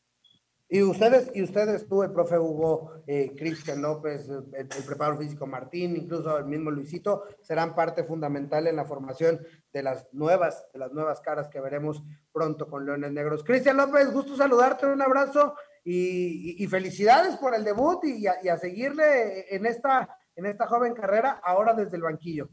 [0.69, 5.47] Y ustedes, y ustedes, tú, el profe Hugo, eh, Cristian López, el, el, preparador físico
[5.47, 9.41] Martín, incluso el mismo Luisito, serán parte fundamental en la formación
[9.73, 13.45] de las nuevas, de las nuevas caras que veremos pronto con Leones Negros.
[13.45, 19.67] Cristian López, gusto saludarte, un abrazo y, felicidades por el debut y a, seguirle en
[19.67, 22.49] esta, en esta joven carrera ahora desde el banquillo.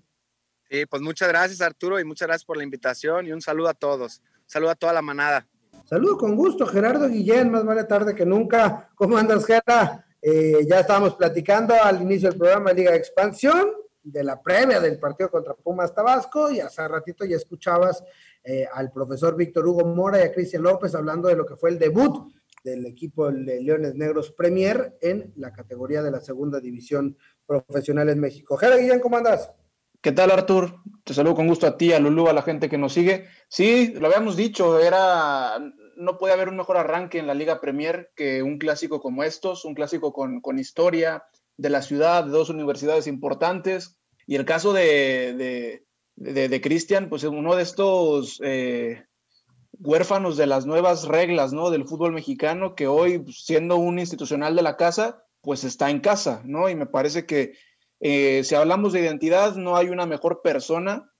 [0.69, 3.73] Sí, pues muchas gracias Arturo y muchas gracias por la invitación y un saludo a
[3.73, 4.21] todos.
[4.45, 5.47] Saludo a toda la manada.
[5.91, 8.89] Saludo con gusto, Gerardo Guillén, más vale tarde que nunca.
[8.95, 10.01] ¿Cómo andas, Gerardo?
[10.21, 14.79] Eh, ya estábamos platicando al inicio del programa de Liga de Expansión, de la previa
[14.79, 18.05] del partido contra Pumas Tabasco, y hace ratito ya escuchabas
[18.41, 21.71] eh, al profesor Víctor Hugo Mora y a Cristian López hablando de lo que fue
[21.71, 22.31] el debut
[22.63, 28.21] del equipo de Leones Negros Premier en la categoría de la segunda división profesional en
[28.21, 28.55] México.
[28.55, 29.51] Gerardo Guillén, ¿cómo andas?
[30.01, 30.73] ¿Qué tal, Artur?
[31.03, 33.27] Te saludo con gusto a ti, a Lulú, a la gente que nos sigue.
[33.47, 35.59] Sí, lo habíamos dicho, era
[36.01, 39.65] no puede haber un mejor arranque en la Liga Premier que un clásico como estos,
[39.65, 41.23] un clásico con, con historia
[41.57, 43.97] de la ciudad, de dos universidades importantes.
[44.25, 45.85] Y el caso de,
[46.15, 49.05] de, de, Cristian, pues es uno de estos eh,
[49.79, 51.69] huérfanos de las nuevas reglas ¿no?
[51.69, 56.41] del fútbol mexicano, que hoy, siendo un institucional de la casa, pues está en casa,
[56.45, 56.69] ¿no?
[56.69, 57.53] Y me parece que
[57.99, 61.10] eh, si hablamos de identidad, no hay una mejor persona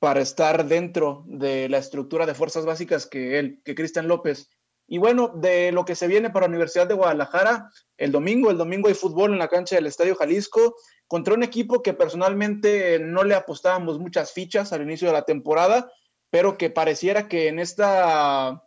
[0.00, 4.48] para estar dentro de la estructura de fuerzas básicas que él, que Cristian López.
[4.88, 8.56] Y bueno, de lo que se viene para la Universidad de Guadalajara, el domingo, el
[8.56, 10.74] domingo hay fútbol en la cancha del Estadio Jalisco,
[11.06, 15.92] contra un equipo que personalmente no le apostábamos muchas fichas al inicio de la temporada,
[16.30, 18.64] pero que pareciera que en esta,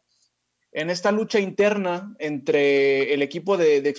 [0.72, 3.96] en esta lucha interna entre el equipo de, de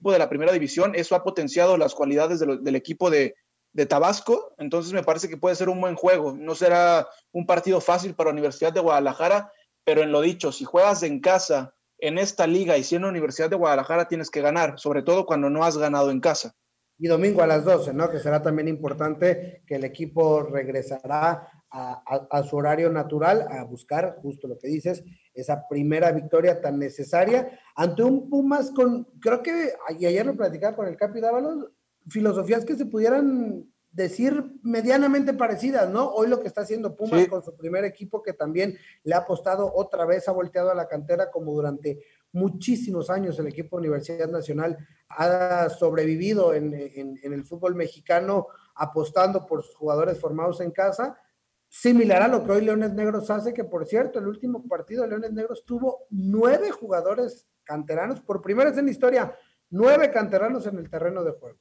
[0.00, 3.34] de la primera división, eso ha potenciado las cualidades del equipo de,
[3.76, 6.34] de Tabasco, entonces me parece que puede ser un buen juego.
[6.34, 9.52] No será un partido fácil para Universidad de Guadalajara,
[9.84, 13.56] pero en lo dicho, si juegas en casa en esta liga y siendo Universidad de
[13.56, 16.54] Guadalajara tienes que ganar, sobre todo cuando no has ganado en casa.
[16.98, 18.08] Y domingo a las 12, ¿no?
[18.10, 24.48] Que será también importante que el equipo regresará a, su horario natural a buscar, justo
[24.48, 30.06] lo que dices, esa primera victoria tan necesaria ante un Pumas con, creo que, y
[30.06, 31.66] ayer lo platicaba con el Capi Dávalos,
[32.08, 36.10] filosofías que se pudieran decir medianamente parecidas, ¿no?
[36.10, 37.28] Hoy lo que está haciendo Pumas sí.
[37.28, 40.86] con su primer equipo, que también le ha apostado otra vez, ha volteado a la
[40.86, 44.76] cantera como durante muchísimos años el equipo Universidad Nacional
[45.08, 51.18] ha sobrevivido en, en, en el fútbol mexicano apostando por sus jugadores formados en casa,
[51.66, 55.08] similar a lo que hoy Leones Negros hace, que por cierto, el último partido de
[55.08, 59.34] Leones Negros tuvo nueve jugadores canteranos, por primera vez en la historia,
[59.70, 61.58] nueve canteranos en el terreno de juego.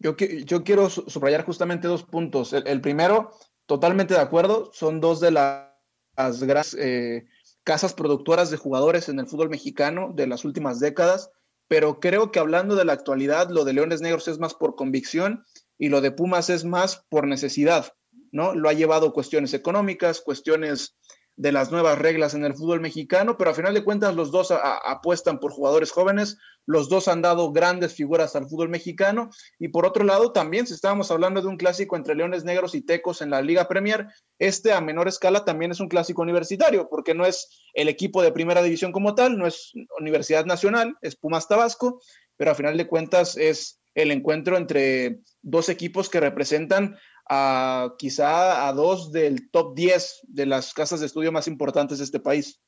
[0.00, 2.52] Yo, yo quiero subrayar justamente dos puntos.
[2.52, 3.32] El, el, primero,
[3.66, 5.68] totalmente de acuerdo, son dos de las,
[6.16, 7.26] las grandes eh,
[7.64, 11.30] casas productoras de jugadores en el fútbol mexicano de las últimas décadas,
[11.68, 15.44] pero creo que hablando de la actualidad, lo de Leones Negros es más por convicción
[15.76, 17.92] y lo de Pumas es más por necesidad,
[18.32, 18.54] ¿no?
[18.54, 20.96] Lo ha llevado cuestiones económicas, cuestiones
[21.36, 24.50] de las nuevas reglas en el fútbol mexicano, pero a final de cuentas los dos
[24.50, 29.30] a, a, apuestan por jugadores jóvenes, los dos han dado grandes figuras al fútbol mexicano
[29.58, 32.82] y por otro lado también si estábamos hablando de un clásico entre Leones Negros y
[32.82, 34.06] Tecos en la Liga Premier,
[34.38, 38.32] este a menor escala también es un clásico universitario porque no es el equipo de
[38.32, 42.02] primera división como tal, no es Universidad Nacional, es Pumas Tabasco,
[42.36, 46.98] pero a final de cuentas es el encuentro entre dos equipos que representan
[47.30, 52.04] a quizá a dos del top 10 de las casas de estudio más importantes de
[52.04, 52.60] este país.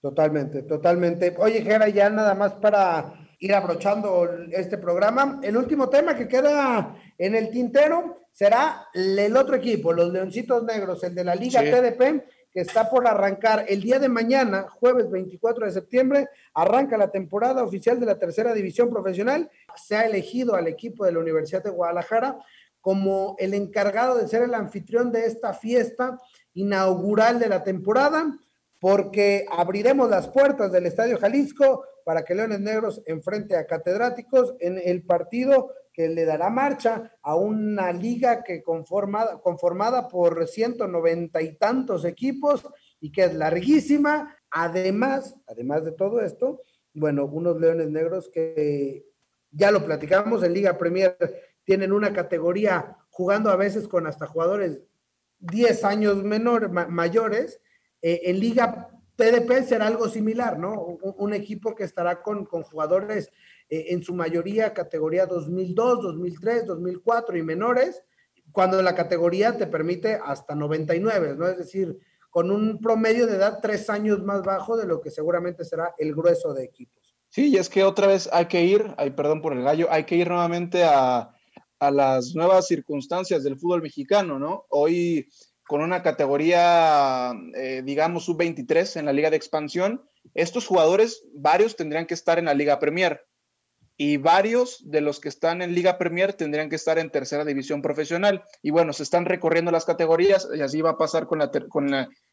[0.00, 1.34] Totalmente, totalmente.
[1.38, 5.40] Oye, Gera, ya nada más para ir abrochando este programa.
[5.42, 11.02] El último tema que queda en el tintero será el otro equipo, los Leoncitos Negros,
[11.04, 11.70] el de la Liga sí.
[11.70, 17.10] TDP, que está por arrancar el día de mañana, jueves 24 de septiembre, arranca la
[17.10, 19.50] temporada oficial de la tercera división profesional.
[19.76, 22.38] Se ha elegido al equipo de la Universidad de Guadalajara
[22.80, 26.18] como el encargado de ser el anfitrión de esta fiesta
[26.54, 28.38] inaugural de la temporada,
[28.78, 34.82] porque abriremos las puertas del Estadio Jalisco para que Leones Negros enfrente a Catedráticos en
[34.84, 41.54] el partido que le dará marcha a una liga que conformada, conformada por 190 y
[41.54, 42.66] tantos equipos
[42.98, 44.36] y que es larguísima.
[44.50, 46.62] Además, además de todo esto,
[46.94, 49.06] bueno, unos Leones Negros que
[49.52, 51.16] ya lo platicamos en Liga Premier
[51.62, 54.80] tienen una categoría jugando a veces con hasta jugadores
[55.38, 57.60] 10 años menor, ma mayores.
[58.02, 60.72] Eh, en Liga TDP será algo similar, ¿no?
[61.02, 63.30] Un, equipo que estará con, con jugadores
[63.68, 68.02] eh, en su mayoría categoría 2002, 2003, 2004 y menores,
[68.50, 71.46] cuando la categoría te permite hasta 99, ¿no?
[71.46, 71.98] Es decir,
[72.30, 76.14] con un promedio de edad tres años más bajo de lo que seguramente será el
[76.14, 77.14] grueso de equipos.
[77.28, 80.04] Sí, y es que otra vez hay que ir, ay, perdón por el gallo, hay
[80.04, 81.30] que ir nuevamente a,
[81.78, 84.64] a las nuevas circunstancias del fútbol mexicano, ¿no?
[84.70, 85.28] Hoy
[85.70, 90.02] con una categoría, eh, digamos, sub-23 en la liga de expansión,
[90.34, 93.24] estos jugadores, varios tendrían que estar en la liga Premier
[93.96, 97.82] y varios de los que están en Liga Premier tendrían que estar en tercera división
[97.82, 98.42] profesional.
[98.62, 101.88] Y bueno, se están recorriendo las categorías y así va a pasar con, la, con,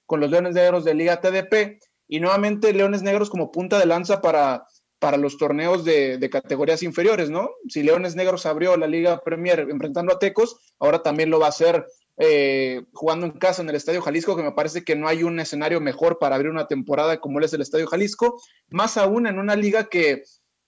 [0.08, 4.20] con los Leones Negros de Liga TDP y nuevamente Leones Negros como punta de lanza
[4.20, 4.66] para,
[4.98, 7.52] para los torneos de, de, categorías inferiores, ¿no?
[7.70, 11.50] Si Leones Negros abrió la Liga Premier enfrentando a Tecos, ahora también lo va a
[11.50, 11.86] hacer
[12.18, 15.40] eh, jugando en casa en el Estadio Jalisco, que me parece que no hay un
[15.40, 19.56] escenario mejor para abrir una temporada como es el Estadio Jalisco, más aún en una
[19.56, 20.24] liga que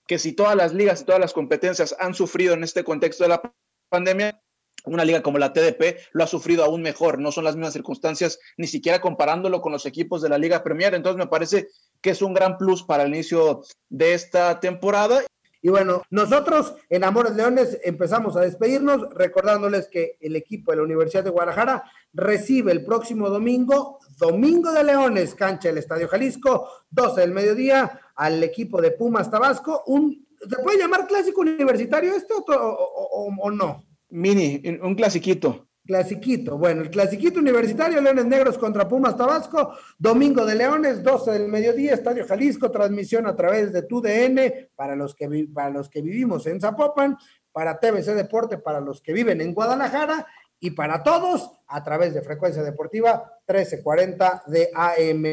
[0.10, 3.30] que si todas las ligas y todas las competencias han sufrido en este contexto de
[3.30, 3.54] la
[3.89, 4.41] pandemia,
[4.86, 8.39] una liga como la TDP lo ha sufrido aún mejor, no son las mismas circunstancias,
[8.58, 11.68] ni siquiera comparándolo con los equipos de la Liga Premier, entonces me parece
[12.02, 15.22] que es un gran plus para el inicio de esta temporada.
[15.62, 20.84] Y bueno, nosotros en Amores Leones empezamos a despedirnos recordándoles que el equipo de la
[20.84, 21.84] Universidad de Guadalajara
[22.14, 28.41] recibe el próximo domingo, Domingo de Leones, cancha del Estadio Jalisco, 12 del mediodía, al
[28.43, 29.84] equipo de Pumas Tabasco.
[29.88, 33.86] Un, ¿Se puede llamar clásico universitario esto o, no?
[34.10, 35.68] Mini, un clasiquito.
[35.89, 36.55] Clasiquito.
[36.55, 41.95] Bueno, el clasiquito universitario, Leones Negros contra Pumas Tabasco, Domingo de Leones, 12 del mediodía,
[41.95, 46.61] Estadio Jalisco, transmisión a través de TUDN para los que, para los que vivimos en
[46.61, 47.17] Zapopan,
[47.51, 50.27] para TBC Deporte para los que viven en Guadalajara
[50.59, 55.25] y para todos a través de Frecuencia Deportiva 1340 de AM.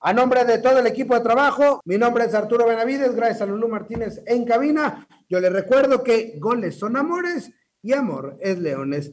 [0.00, 3.46] A nombre de todo el equipo de trabajo, mi nombre es Arturo Benavides, gracias a
[3.46, 5.06] Lulú Martínez en cabina.
[5.28, 9.12] Yo les recuerdo que goles son amores y amor es leones.